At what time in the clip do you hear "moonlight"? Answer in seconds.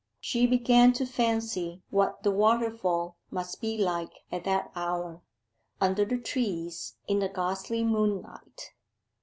7.83-8.73